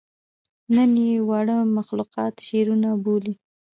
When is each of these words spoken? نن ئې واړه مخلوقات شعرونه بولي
نن 0.75 0.91
ئې 1.05 1.15
واړه 1.29 1.57
مخلوقات 1.77 2.35
شعرونه 2.47 2.89
بولي 3.03 3.33